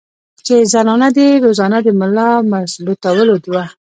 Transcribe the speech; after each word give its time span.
چې 0.45 0.55
زنانه 0.73 1.07
دې 1.17 1.27
روزانه 1.43 1.77
د 1.83 1.87
ملا 1.99 2.29
مضبوطولو 2.51 3.33
دوه 3.45 3.63